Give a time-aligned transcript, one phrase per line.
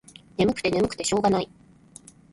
[0.35, 1.47] ねむくてねむくてしょうがない。